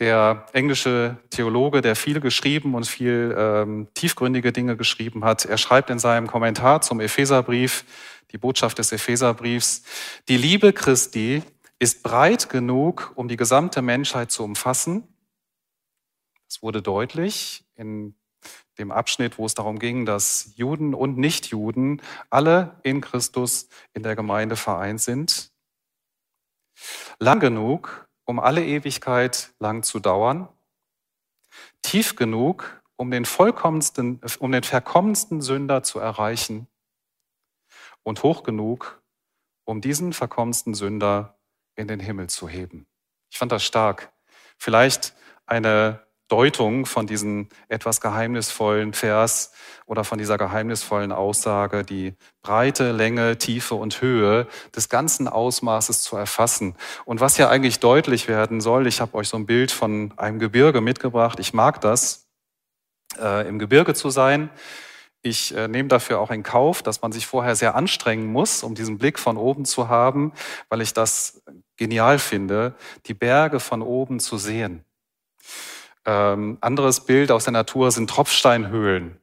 [0.00, 5.90] der englische Theologe, der viel geschrieben und viel ähm, tiefgründige Dinge geschrieben hat, er schreibt
[5.90, 7.84] in seinem Kommentar zum Epheserbrief,
[8.32, 9.84] die Botschaft des Epheserbriefs,
[10.28, 11.44] die Liebe Christi
[11.78, 15.06] ist breit genug, um die gesamte Menschheit zu umfassen.
[16.48, 18.16] Es wurde deutlich in
[18.78, 24.16] dem Abschnitt, wo es darum ging, dass Juden und Nichtjuden alle in Christus in der
[24.16, 25.52] Gemeinde vereint sind.
[27.18, 30.48] Lang genug, um alle Ewigkeit lang zu dauern.
[31.82, 36.66] Tief genug, um den vollkommensten, um den verkommensten Sünder zu erreichen.
[38.02, 39.02] Und hoch genug,
[39.64, 41.38] um diesen verkommensten Sünder
[41.76, 42.86] in den Himmel zu heben.
[43.30, 44.12] Ich fand das stark.
[44.58, 45.14] Vielleicht
[45.46, 49.52] eine Deutung von diesem etwas geheimnisvollen Vers
[49.84, 56.16] oder von dieser geheimnisvollen Aussage, die Breite, Länge, Tiefe und Höhe des ganzen Ausmaßes zu
[56.16, 56.74] erfassen.
[57.04, 60.38] Und was ja eigentlich deutlich werden soll, ich habe euch so ein Bild von einem
[60.38, 61.38] Gebirge mitgebracht.
[61.38, 62.30] Ich mag das,
[63.20, 64.48] äh, im Gebirge zu sein.
[65.20, 68.74] Ich äh, nehme dafür auch in Kauf, dass man sich vorher sehr anstrengen muss, um
[68.74, 70.32] diesen Blick von oben zu haben,
[70.70, 71.42] weil ich das
[71.76, 74.86] genial finde, die Berge von oben zu sehen.
[76.04, 79.18] Ähm, anderes Bild aus der Natur sind Tropfsteinhöhlen.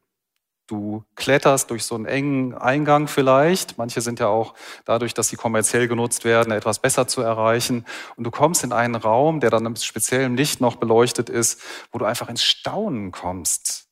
[0.70, 3.80] Du kletterst durch so einen engen Eingang vielleicht.
[3.80, 4.54] Manche sind ja auch
[4.86, 7.86] dadurch, dass sie kommerziell genutzt werden, etwas besser zu erreichen.
[8.16, 11.60] Und du kommst in einen Raum, der dann mit speziellem Licht noch beleuchtet ist,
[11.92, 13.88] wo du einfach ins Staunen kommst.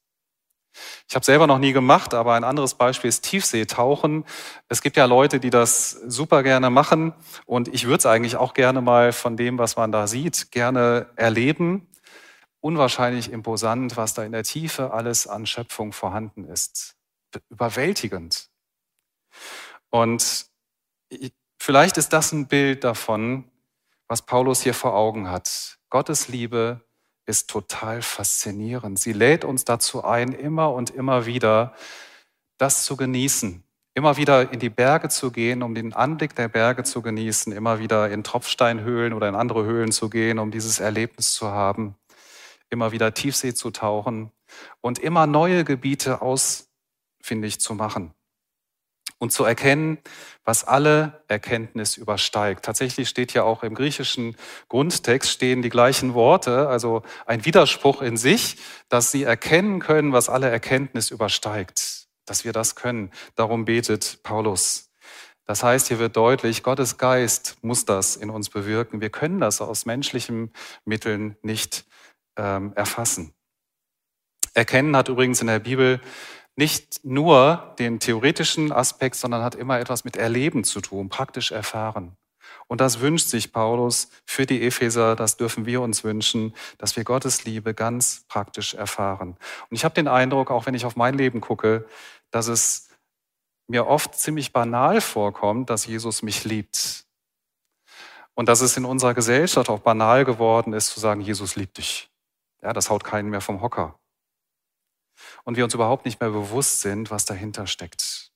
[1.09, 4.23] Ich habe selber noch nie gemacht, aber ein anderes Beispiel ist Tiefseetauchen.
[4.69, 7.15] Es gibt ja Leute, die das super gerne machen
[7.47, 11.07] und ich würde es eigentlich auch gerne mal von dem, was man da sieht, gerne
[11.15, 11.87] erleben
[12.67, 16.95] unwahrscheinlich imposant, was da in der Tiefe alles an Schöpfung vorhanden ist.
[17.49, 18.49] überwältigend.
[19.89, 20.47] Und
[21.61, 23.45] vielleicht ist das ein Bild davon,
[24.09, 25.77] was Paulus hier vor Augen hat.
[25.89, 26.81] Gottes Liebe
[27.25, 28.99] ist total faszinierend.
[28.99, 31.73] Sie lädt uns dazu ein, immer und immer wieder
[32.57, 36.83] das zu genießen, immer wieder in die Berge zu gehen, um den Anblick der Berge
[36.83, 41.33] zu genießen, immer wieder in Tropfsteinhöhlen oder in andere Höhlen zu gehen, um dieses Erlebnis
[41.33, 41.95] zu haben,
[42.69, 44.31] immer wieder Tiefsee zu tauchen
[44.81, 48.13] und immer neue Gebiete ausfindig zu machen
[49.19, 49.97] und zu erkennen,
[50.43, 52.63] was alle Erkenntnis übersteigt.
[52.63, 54.35] Tatsächlich steht ja auch im griechischen
[54.69, 58.57] Grundtext stehen die gleichen Worte, also ein Widerspruch in sich,
[58.89, 63.09] dass sie erkennen können, was alle Erkenntnis übersteigt dass wir das können.
[63.35, 64.91] Darum betet Paulus.
[65.45, 69.01] Das heißt, hier wird deutlich, Gottes Geist muss das in uns bewirken.
[69.01, 70.51] Wir können das aus menschlichen
[70.83, 71.85] Mitteln nicht
[72.37, 73.33] ähm, erfassen.
[74.53, 76.01] Erkennen hat übrigens in der Bibel
[76.55, 82.17] nicht nur den theoretischen Aspekt, sondern hat immer etwas mit Erleben zu tun, praktisch erfahren.
[82.67, 87.03] Und das wünscht sich Paulus für die Epheser, das dürfen wir uns wünschen, dass wir
[87.03, 89.37] Gottes Liebe ganz praktisch erfahren.
[89.69, 91.87] Und ich habe den Eindruck, auch wenn ich auf mein Leben gucke,
[92.31, 92.89] dass es
[93.67, 97.05] mir oft ziemlich banal vorkommt, dass Jesus mich liebt.
[98.33, 102.09] Und dass es in unserer Gesellschaft auch banal geworden ist, zu sagen, Jesus liebt dich.
[102.61, 103.99] Ja, das haut keinen mehr vom Hocker.
[105.43, 108.31] Und wir uns überhaupt nicht mehr bewusst sind, was dahinter steckt.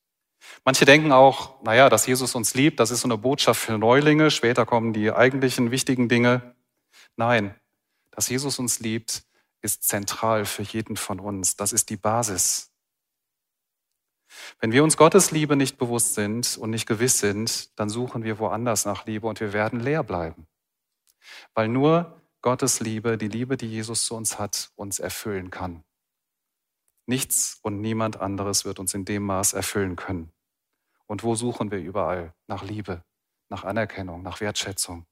[0.65, 4.31] Manche denken auch, naja, dass Jesus uns liebt, das ist so eine Botschaft für Neulinge,
[4.31, 6.55] später kommen die eigentlichen wichtigen Dinge.
[7.15, 7.55] Nein,
[8.11, 9.23] dass Jesus uns liebt,
[9.61, 11.55] ist zentral für jeden von uns.
[11.55, 12.71] Das ist die Basis.
[14.59, 18.39] Wenn wir uns Gottes Liebe nicht bewusst sind und nicht gewiss sind, dann suchen wir
[18.39, 20.47] woanders nach Liebe und wir werden leer bleiben.
[21.53, 25.83] Weil nur Gottes Liebe, die Liebe, die Jesus zu uns hat, uns erfüllen kann.
[27.05, 30.31] Nichts und niemand anderes wird uns in dem Maß erfüllen können.
[31.05, 32.33] Und wo suchen wir überall?
[32.47, 33.03] Nach Liebe,
[33.49, 35.05] nach Anerkennung, nach Wertschätzung.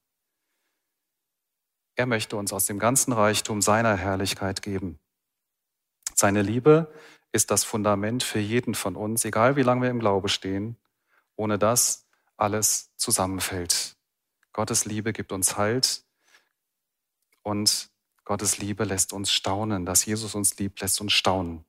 [1.94, 4.98] Er möchte uns aus dem ganzen Reichtum seiner Herrlichkeit geben.
[6.14, 6.92] Seine Liebe
[7.30, 10.76] ist das Fundament für jeden von uns, egal wie lange wir im Glaube stehen,
[11.36, 13.96] ohne dass alles zusammenfällt.
[14.52, 16.04] Gottes Liebe gibt uns Halt
[17.42, 17.88] und
[18.24, 19.86] Gottes Liebe lässt uns staunen.
[19.86, 21.64] Dass Jesus uns liebt, lässt uns staunen.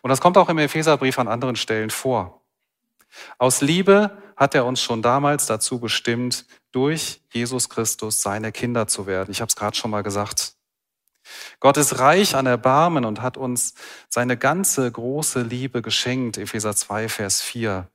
[0.00, 2.42] Und das kommt auch im Epheserbrief an anderen Stellen vor.
[3.38, 9.06] Aus Liebe hat er uns schon damals dazu bestimmt, durch Jesus Christus seine Kinder zu
[9.06, 9.30] werden.
[9.30, 10.54] Ich habe es gerade schon mal gesagt.
[11.60, 13.74] Gott ist reich an Erbarmen und hat uns
[14.08, 17.88] seine ganze große Liebe geschenkt, Epheser 2, Vers 4.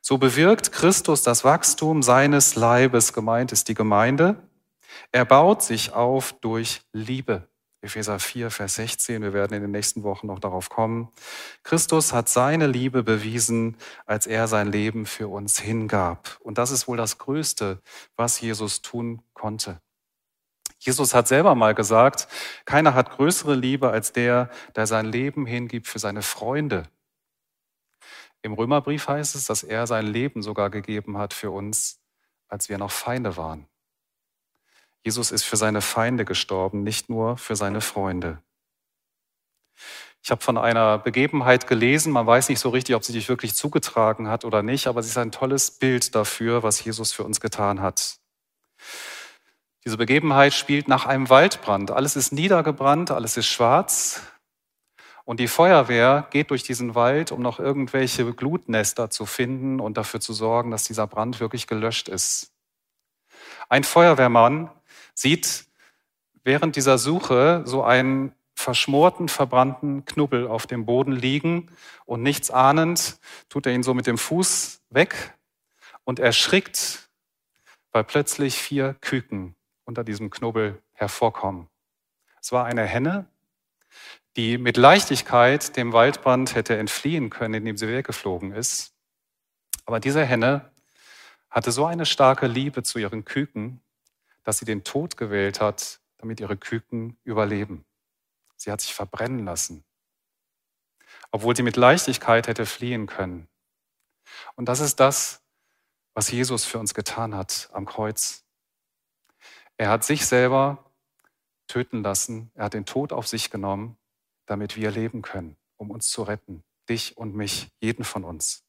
[0.00, 4.45] So bewirkt Christus das Wachstum seines Leibes, gemeint ist die Gemeinde.
[5.12, 7.48] Er baut sich auf durch Liebe.
[7.82, 9.22] Epheser 4, Vers 16.
[9.22, 11.10] Wir werden in den nächsten Wochen noch darauf kommen.
[11.62, 16.38] Christus hat seine Liebe bewiesen, als er sein Leben für uns hingab.
[16.40, 17.80] Und das ist wohl das Größte,
[18.16, 19.80] was Jesus tun konnte.
[20.78, 22.28] Jesus hat selber mal gesagt,
[22.64, 26.88] keiner hat größere Liebe als der, der sein Leben hingibt für seine Freunde.
[28.42, 32.00] Im Römerbrief heißt es, dass er sein Leben sogar gegeben hat für uns,
[32.48, 33.66] als wir noch Feinde waren.
[35.06, 38.42] Jesus ist für seine Feinde gestorben, nicht nur für seine Freunde.
[40.20, 43.54] Ich habe von einer Begebenheit gelesen, man weiß nicht so richtig, ob sie sich wirklich
[43.54, 47.40] zugetragen hat oder nicht, aber sie ist ein tolles Bild dafür, was Jesus für uns
[47.40, 48.18] getan hat.
[49.84, 51.92] Diese Begebenheit spielt nach einem Waldbrand.
[51.92, 54.22] Alles ist niedergebrannt, alles ist schwarz.
[55.24, 60.18] Und die Feuerwehr geht durch diesen Wald, um noch irgendwelche Glutnester zu finden und dafür
[60.18, 62.50] zu sorgen, dass dieser Brand wirklich gelöscht ist.
[63.68, 64.70] Ein Feuerwehrmann
[65.16, 65.66] sieht
[66.44, 71.70] während dieser Suche so einen verschmorten, verbrannten Knubbel auf dem Boden liegen
[72.04, 75.34] und nichts ahnend tut er ihn so mit dem Fuß weg
[76.04, 77.10] und erschrickt,
[77.92, 81.68] weil plötzlich vier Küken unter diesem Knubbel hervorkommen.
[82.40, 83.26] Es war eine Henne,
[84.36, 88.94] die mit Leichtigkeit dem Waldbrand hätte entfliehen können, indem sie weggeflogen ist.
[89.84, 90.70] Aber diese Henne
[91.50, 93.80] hatte so eine starke Liebe zu ihren Küken,
[94.46, 97.84] dass sie den Tod gewählt hat, damit ihre Küken überleben.
[98.56, 99.84] Sie hat sich verbrennen lassen,
[101.32, 103.48] obwohl sie mit Leichtigkeit hätte fliehen können.
[104.54, 105.42] Und das ist das,
[106.14, 108.44] was Jesus für uns getan hat am Kreuz.
[109.78, 110.92] Er hat sich selber
[111.66, 112.52] töten lassen.
[112.54, 113.98] Er hat den Tod auf sich genommen,
[114.46, 116.62] damit wir leben können, um uns zu retten.
[116.88, 118.64] Dich und mich, jeden von uns.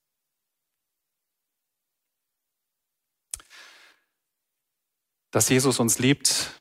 [5.31, 6.59] Dass Jesus uns liebt,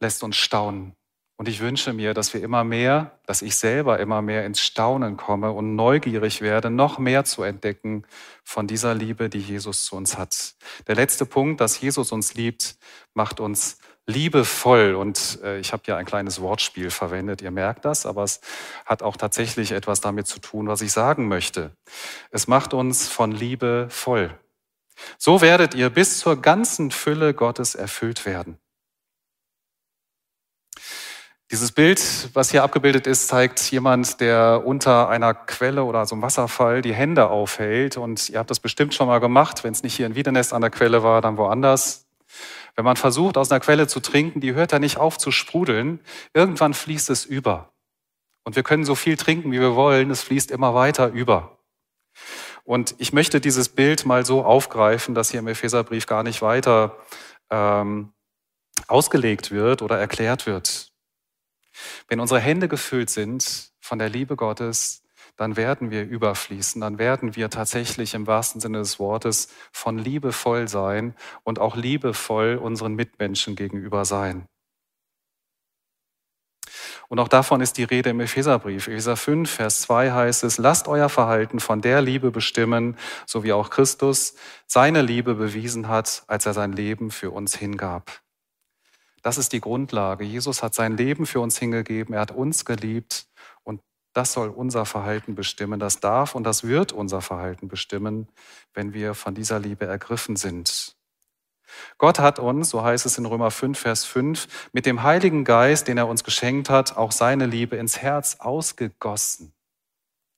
[0.00, 0.94] lässt uns staunen.
[1.40, 5.16] Und ich wünsche mir, dass wir immer mehr, dass ich selber immer mehr ins Staunen
[5.16, 8.04] komme und neugierig werde, noch mehr zu entdecken
[8.42, 10.54] von dieser Liebe, die Jesus zu uns hat.
[10.88, 12.76] Der letzte Punkt, dass Jesus uns liebt,
[13.14, 14.96] macht uns liebevoll.
[14.96, 18.40] Und äh, ich habe ja ein kleines Wortspiel verwendet, ihr merkt das, aber es
[18.84, 21.70] hat auch tatsächlich etwas damit zu tun, was ich sagen möchte.
[22.32, 24.36] Es macht uns von Liebe voll.
[25.16, 28.58] So werdet ihr bis zur ganzen Fülle Gottes erfüllt werden.
[31.50, 36.20] Dieses Bild, was hier abgebildet ist, zeigt jemand, der unter einer Quelle oder so einem
[36.20, 37.96] Wasserfall die Hände aufhält.
[37.96, 39.64] Und ihr habt das bestimmt schon mal gemacht.
[39.64, 42.06] Wenn es nicht hier in Wiedenest an der Quelle war, dann woanders.
[42.76, 46.00] Wenn man versucht, aus einer Quelle zu trinken, die hört ja nicht auf zu sprudeln.
[46.34, 47.72] Irgendwann fließt es über.
[48.44, 50.10] Und wir können so viel trinken, wie wir wollen.
[50.10, 51.57] Es fließt immer weiter über.
[52.68, 56.98] Und ich möchte dieses Bild mal so aufgreifen, dass hier im Epheserbrief gar nicht weiter
[57.48, 58.12] ähm,
[58.88, 60.92] ausgelegt wird oder erklärt wird.
[62.08, 65.02] Wenn unsere Hände gefüllt sind von der Liebe Gottes,
[65.36, 70.32] dann werden wir überfließen, dann werden wir tatsächlich im wahrsten Sinne des Wortes von Liebe
[70.32, 74.46] voll sein und auch liebevoll unseren Mitmenschen gegenüber sein.
[77.08, 78.86] Und auch davon ist die Rede im Epheserbrief.
[78.86, 83.52] Epheser 5, Vers 2 heißt es, lasst euer Verhalten von der Liebe bestimmen, so wie
[83.54, 84.34] auch Christus
[84.66, 88.20] seine Liebe bewiesen hat, als er sein Leben für uns hingab.
[89.22, 90.24] Das ist die Grundlage.
[90.24, 93.26] Jesus hat sein Leben für uns hingegeben, er hat uns geliebt
[93.64, 93.80] und
[94.12, 95.80] das soll unser Verhalten bestimmen.
[95.80, 98.28] Das darf und das wird unser Verhalten bestimmen,
[98.74, 100.97] wenn wir von dieser Liebe ergriffen sind.
[101.98, 105.88] Gott hat uns, so heißt es in Römer 5, Vers 5, mit dem Heiligen Geist,
[105.88, 109.52] den er uns geschenkt hat, auch seine Liebe ins Herz ausgegossen.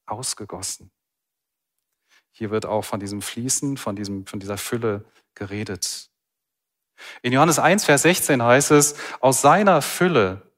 [0.07, 0.91] Ausgegossen.
[2.33, 6.11] Hier wird auch von diesem Fließen, von, diesem, von dieser Fülle geredet.
[7.23, 10.51] In Johannes 1, Vers 16 heißt es, aus seiner Fülle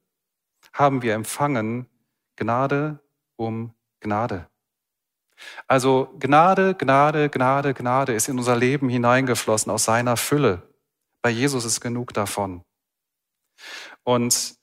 [0.72, 1.86] haben wir empfangen
[2.36, 2.98] Gnade
[3.36, 4.48] um Gnade.
[5.66, 10.62] Also Gnade, Gnade, Gnade, Gnade ist in unser Leben hineingeflossen aus seiner Fülle.
[11.22, 12.62] Bei Jesus ist genug davon.
[14.02, 14.56] Und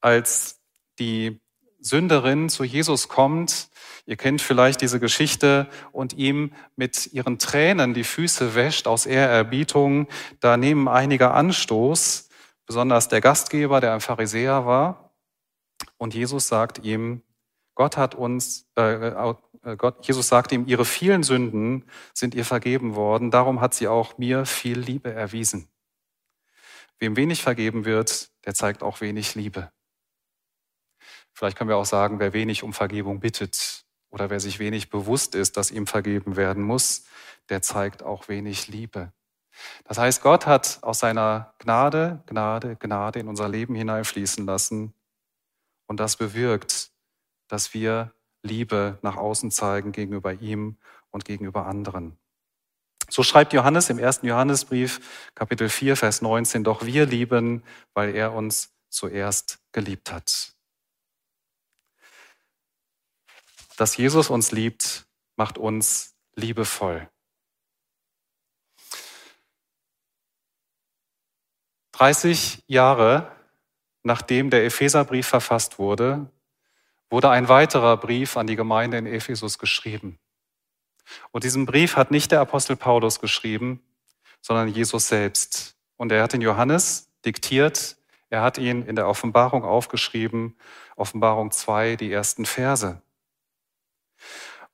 [0.00, 0.60] als
[0.98, 1.40] die
[1.80, 3.68] Sünderin zu Jesus kommt,
[4.06, 10.06] ihr kennt vielleicht diese Geschichte, und ihm mit ihren Tränen die Füße wäscht aus Ehrerbietung,
[10.40, 12.28] da nehmen einige Anstoß,
[12.66, 15.12] besonders der Gastgeber, der ein Pharisäer war.
[15.96, 17.22] Und Jesus sagt ihm,
[17.74, 19.34] Gott hat uns, äh, äh
[19.76, 24.18] Gott, Jesus sagt ihm, ihre vielen Sünden sind ihr vergeben worden, darum hat sie auch
[24.18, 25.68] mir viel Liebe erwiesen.
[26.98, 29.72] Wem wenig vergeben wird, der zeigt auch wenig Liebe.
[31.32, 35.34] Vielleicht können wir auch sagen, wer wenig um Vergebung bittet oder wer sich wenig bewusst
[35.34, 37.04] ist, dass ihm vergeben werden muss,
[37.48, 39.12] der zeigt auch wenig Liebe.
[39.84, 44.94] Das heißt, Gott hat aus seiner Gnade, Gnade, Gnade in unser Leben hineinfließen lassen
[45.86, 46.91] und das bewirkt,
[47.52, 50.78] dass wir Liebe nach außen zeigen gegenüber ihm
[51.10, 52.18] und gegenüber anderen.
[53.10, 57.62] So schreibt Johannes im ersten Johannesbrief, Kapitel 4, Vers 19, doch wir lieben,
[57.92, 60.54] weil er uns zuerst geliebt hat.
[63.76, 67.06] Dass Jesus uns liebt, macht uns liebevoll.
[71.92, 73.30] 30 Jahre
[74.02, 76.30] nachdem der Epheserbrief verfasst wurde,
[77.12, 80.18] wurde ein weiterer Brief an die Gemeinde in Ephesus geschrieben.
[81.30, 83.82] Und diesen Brief hat nicht der Apostel Paulus geschrieben,
[84.40, 85.76] sondern Jesus selbst.
[85.98, 87.96] Und er hat ihn Johannes diktiert,
[88.30, 90.56] er hat ihn in der Offenbarung aufgeschrieben,
[90.96, 93.02] Offenbarung 2, die ersten Verse.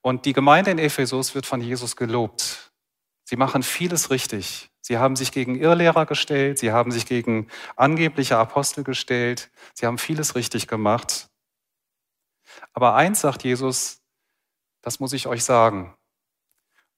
[0.00, 2.70] Und die Gemeinde in Ephesus wird von Jesus gelobt.
[3.24, 4.70] Sie machen vieles richtig.
[4.80, 9.98] Sie haben sich gegen Irrlehrer gestellt, sie haben sich gegen angebliche Apostel gestellt, sie haben
[9.98, 11.28] vieles richtig gemacht.
[12.72, 14.00] Aber eins sagt Jesus,
[14.82, 15.96] das muss ich euch sagen,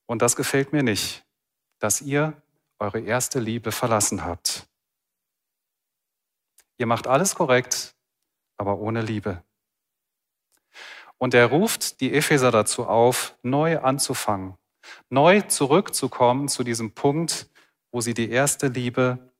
[0.06, 1.24] und das gefällt mir nicht,
[1.78, 2.40] dass ihr
[2.78, 4.68] eure erste Liebe verlassen habt.
[6.78, 7.94] Ihr macht alles korrekt,
[8.56, 9.44] aber ohne Liebe.
[11.18, 14.56] Und er ruft die Epheser dazu auf, neu anzufangen,
[15.10, 17.50] neu zurückzukommen zu diesem Punkt,
[17.92, 19.30] wo sie die erste Liebe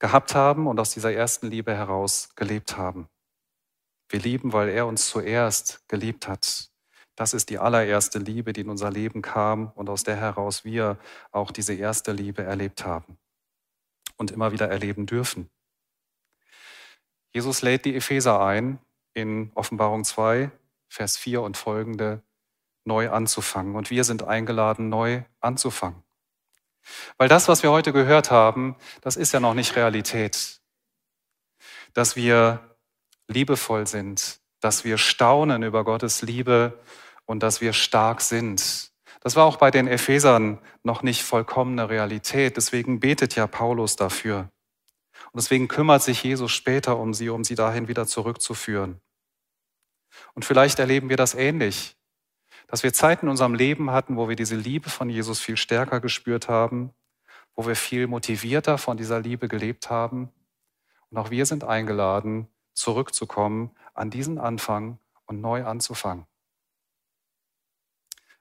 [0.00, 3.08] gehabt haben und aus dieser ersten Liebe heraus gelebt haben.
[4.10, 6.70] Wir lieben, weil er uns zuerst geliebt hat.
[7.14, 10.98] Das ist die allererste Liebe, die in unser Leben kam und aus der heraus wir
[11.32, 13.18] auch diese erste Liebe erlebt haben
[14.16, 15.48] und immer wieder erleben dürfen.
[17.32, 18.80] Jesus lädt die Epheser ein,
[19.14, 20.50] in Offenbarung 2,
[20.88, 22.22] Vers 4 und folgende
[22.84, 23.76] neu anzufangen.
[23.76, 26.02] Und wir sind eingeladen, neu anzufangen.
[27.18, 30.60] Weil das, was wir heute gehört haben, das ist ja noch nicht Realität.
[31.92, 32.69] dass wir
[33.30, 36.78] liebevoll sind, dass wir staunen über Gottes Liebe
[37.24, 38.90] und dass wir stark sind.
[39.20, 42.56] Das war auch bei den Ephesern noch nicht vollkommene Realität.
[42.56, 44.50] Deswegen betet ja Paulus dafür.
[45.32, 49.00] Und deswegen kümmert sich Jesus später um sie, um sie dahin wieder zurückzuführen.
[50.34, 51.96] Und vielleicht erleben wir das ähnlich,
[52.66, 56.00] dass wir Zeiten in unserem Leben hatten, wo wir diese Liebe von Jesus viel stärker
[56.00, 56.92] gespürt haben,
[57.54, 60.30] wo wir viel motivierter von dieser Liebe gelebt haben.
[61.10, 66.26] Und auch wir sind eingeladen, zurückzukommen an diesen Anfang und neu anzufangen.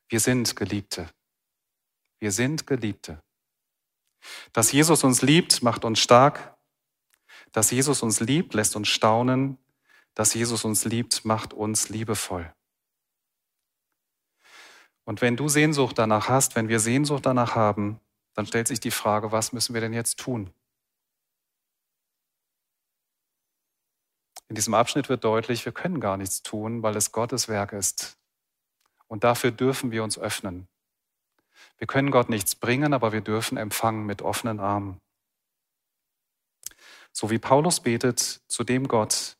[0.07, 1.09] Wir sind Geliebte.
[2.19, 3.21] Wir sind Geliebte.
[4.53, 6.57] Dass Jesus uns liebt, macht uns stark.
[7.51, 9.57] Dass Jesus uns liebt, lässt uns staunen.
[10.15, 12.53] Dass Jesus uns liebt, macht uns liebevoll.
[15.05, 17.99] Und wenn du Sehnsucht danach hast, wenn wir Sehnsucht danach haben,
[18.33, 20.53] dann stellt sich die Frage, was müssen wir denn jetzt tun?
[24.49, 28.17] In diesem Abschnitt wird deutlich, wir können gar nichts tun, weil es Gottes Werk ist.
[29.07, 30.67] Und dafür dürfen wir uns öffnen.
[31.77, 34.99] Wir können Gott nichts bringen, aber wir dürfen empfangen mit offenen Armen.
[37.11, 39.37] So wie Paulus betet zu dem Gott,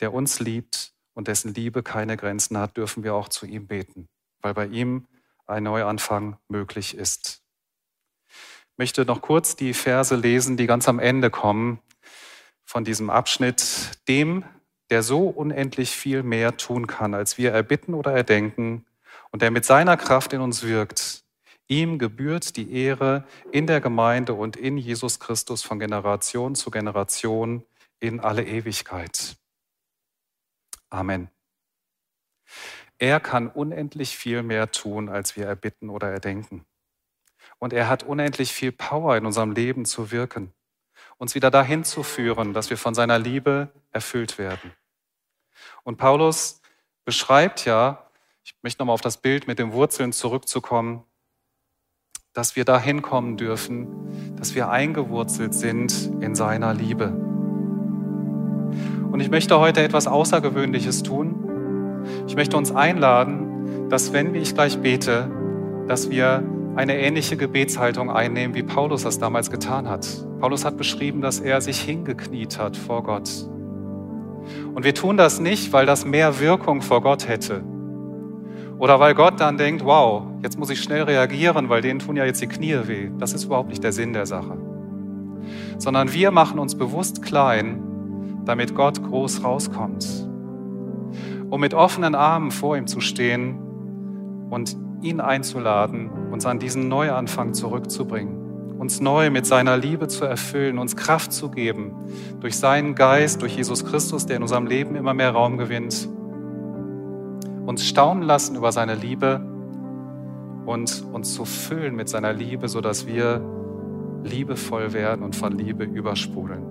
[0.00, 4.08] der uns liebt und dessen Liebe keine Grenzen hat, dürfen wir auch zu ihm beten,
[4.40, 5.06] weil bei ihm
[5.46, 7.42] ein Neuanfang möglich ist.
[8.28, 11.80] Ich möchte noch kurz die Verse lesen, die ganz am Ende kommen
[12.68, 14.44] von diesem Abschnitt, dem,
[14.90, 18.84] der so unendlich viel mehr tun kann, als wir erbitten oder erdenken,
[19.30, 21.24] und der mit seiner Kraft in uns wirkt.
[21.66, 27.64] Ihm gebührt die Ehre in der Gemeinde und in Jesus Christus von Generation zu Generation
[28.00, 29.36] in alle Ewigkeit.
[30.90, 31.30] Amen.
[32.98, 36.66] Er kann unendlich viel mehr tun, als wir erbitten oder erdenken.
[37.58, 40.52] Und er hat unendlich viel Power in unserem Leben zu wirken
[41.18, 44.72] uns wieder dahin zu führen, dass wir von seiner Liebe erfüllt werden.
[45.82, 46.62] Und Paulus
[47.04, 48.04] beschreibt ja,
[48.44, 51.04] ich möchte nochmal auf das Bild mit den Wurzeln zurückzukommen,
[52.32, 57.08] dass wir dahin kommen dürfen, dass wir eingewurzelt sind in seiner Liebe.
[59.10, 62.04] Und ich möchte heute etwas Außergewöhnliches tun.
[62.26, 65.30] Ich möchte uns einladen, dass wenn ich gleich bete,
[65.88, 66.44] dass wir
[66.78, 70.06] eine ähnliche Gebetshaltung einnehmen, wie Paulus das damals getan hat.
[70.38, 73.28] Paulus hat beschrieben, dass er sich hingekniet hat vor Gott.
[74.76, 77.64] Und wir tun das nicht, weil das mehr Wirkung vor Gott hätte.
[78.78, 82.24] Oder weil Gott dann denkt, wow, jetzt muss ich schnell reagieren, weil denen tun ja
[82.24, 83.10] jetzt die Knie weh.
[83.18, 84.56] Das ist überhaupt nicht der Sinn der Sache.
[85.78, 87.82] Sondern wir machen uns bewusst klein,
[88.44, 90.06] damit Gott groß rauskommt.
[91.50, 93.58] Um mit offenen Armen vor ihm zu stehen
[94.48, 100.78] und ihn einzuladen, uns an diesen Neuanfang zurückzubringen, uns neu mit seiner Liebe zu erfüllen,
[100.78, 101.92] uns Kraft zu geben
[102.40, 106.08] durch seinen Geist, durch Jesus Christus, der in unserem Leben immer mehr Raum gewinnt,
[107.66, 109.40] uns staunen lassen über seine Liebe
[110.64, 113.42] und uns zu füllen mit seiner Liebe, sodass wir
[114.24, 116.62] liebevoll werden und von Liebe übersprudeln.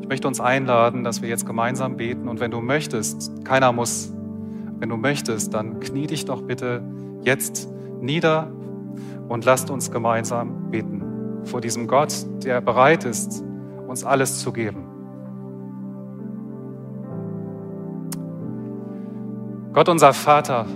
[0.00, 4.12] Ich möchte uns einladen, dass wir jetzt gemeinsam beten und wenn du möchtest, keiner muss
[4.82, 6.82] wenn du möchtest, dann knie dich doch bitte
[7.22, 7.68] jetzt
[8.00, 8.50] nieder
[9.28, 11.04] und lasst uns gemeinsam beten
[11.44, 12.12] vor diesem Gott,
[12.42, 13.44] der bereit ist,
[13.86, 14.88] uns alles zu geben.
[19.72, 20.66] Gott unser Vater,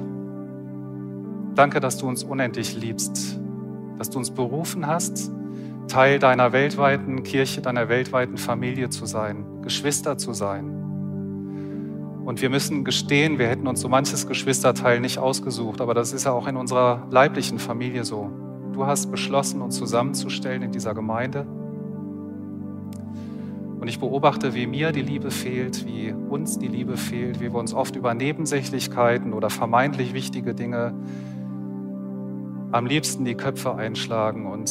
[1.57, 3.41] danke, dass du uns unendlich liebst,
[3.99, 5.33] dass du uns berufen hast,
[5.89, 10.86] Teil deiner weltweiten Kirche, deiner weltweiten Familie zu sein, Geschwister zu sein.
[12.27, 16.25] Und wir müssen gestehen, wir hätten uns so manches Geschwisterteil nicht ausgesucht, aber das ist
[16.25, 18.33] ja auch in unserer leiblichen Familie so.
[18.73, 21.47] Du hast beschlossen, uns zusammenzustellen in dieser Gemeinde.
[23.79, 27.61] Und ich beobachte, wie mir die Liebe fehlt, wie uns die Liebe fehlt, wie wir
[27.61, 30.95] uns oft über Nebensächlichkeiten oder vermeintlich wichtige Dinge
[32.73, 34.69] am liebsten die Köpfe einschlagen und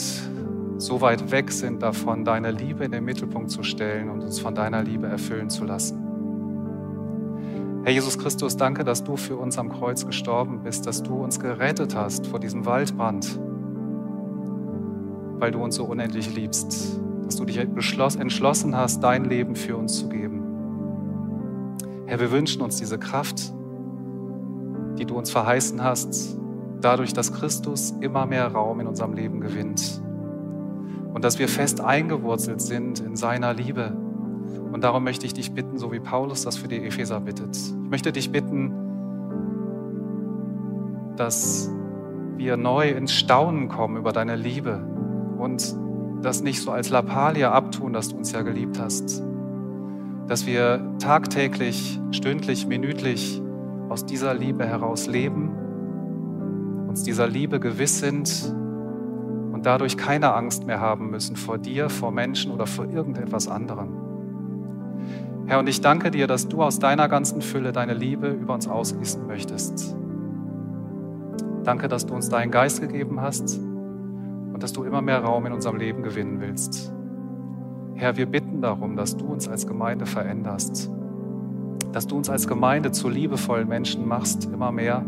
[0.77, 4.53] so weit weg sind davon, deine Liebe in den Mittelpunkt zu stellen und uns von
[4.53, 6.04] deiner Liebe erfüllen zu lassen.
[7.85, 11.39] Herr Jesus Christus, danke, dass du für uns am Kreuz gestorben bist, dass du uns
[11.39, 13.39] gerettet hast vor diesem Waldbrand,
[15.39, 19.99] weil du uns so unendlich liebst, dass du dich entschlossen hast, dein Leben für uns
[19.99, 20.41] zu geben.
[22.07, 23.53] Herr, wir wünschen uns diese Kraft,
[24.97, 26.39] die du uns verheißen hast,
[26.81, 30.01] dadurch, dass Christus immer mehr Raum in unserem Leben gewinnt
[31.13, 33.95] und dass wir fest eingewurzelt sind in seiner Liebe
[34.75, 37.55] und darum möchte ich dich bitten, so wie Paulus das für die Epheser bittet.
[37.55, 38.73] Ich möchte dich bitten,
[41.15, 41.71] dass
[42.35, 44.85] wir neu ins Staunen kommen über deine Liebe
[45.37, 45.73] und
[46.21, 49.23] das nicht so als Lappalie abtun, dass du uns ja geliebt hast,
[50.27, 53.41] dass wir tagtäglich, stündlich, minütlich
[53.87, 55.51] aus dieser Liebe heraus leben,
[56.89, 58.53] uns dieser Liebe gewiss sind
[59.53, 64.04] und dadurch keine Angst mehr haben müssen vor dir, vor Menschen oder vor irgendetwas anderem.
[65.47, 68.67] Herr, und ich danke dir, dass du aus deiner ganzen Fülle deine Liebe über uns
[68.67, 69.95] ausgießen möchtest.
[71.63, 75.53] Danke, dass du uns deinen Geist gegeben hast und dass du immer mehr Raum in
[75.53, 76.91] unserem Leben gewinnen willst.
[77.93, 80.91] Herr, wir bitten darum, dass du uns als Gemeinde veränderst,
[81.91, 85.05] dass du uns als Gemeinde zu liebevollen Menschen machst, immer mehr,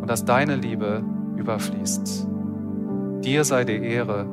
[0.00, 1.02] und dass deine Liebe
[1.36, 2.28] überfließt.
[3.24, 4.26] Dir sei die Ehre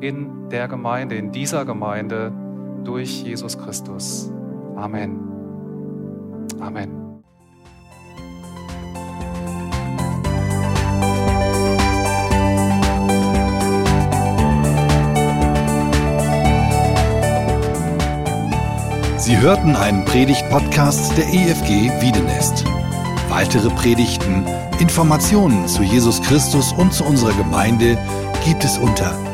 [0.00, 2.30] in der Gemeinde, in dieser Gemeinde
[2.84, 4.30] durch Jesus Christus.
[4.76, 5.18] Amen.
[6.60, 7.04] Amen.
[19.18, 22.64] Sie hörten einen Predigt-Podcast der EFG Wiedenest.
[23.30, 24.44] Weitere Predigten,
[24.80, 27.96] Informationen zu Jesus Christus und zu unserer Gemeinde
[28.44, 29.33] gibt es unter